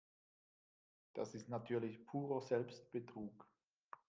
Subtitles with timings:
[1.13, 3.45] Das ist natürlich purer Selbstbetrug.